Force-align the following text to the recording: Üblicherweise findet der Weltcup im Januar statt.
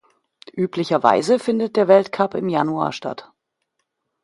Üblicherweise 0.55 1.37
findet 1.37 1.75
der 1.75 1.87
Weltcup 1.87 2.33
im 2.33 2.49
Januar 2.49 2.91
statt. 2.91 3.29